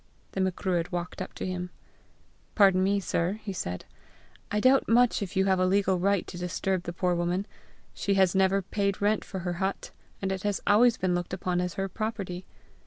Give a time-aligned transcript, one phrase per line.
[0.31, 1.69] The Macruadh walked up to him.
[2.55, 3.85] "Pardon me, sir," he said:
[4.49, 7.45] "I doubt much if you have a legal right to disturb the poor woman.
[7.93, 11.61] She has never paid rent for her hut, and it has always been looked upon
[11.61, 12.47] as her property."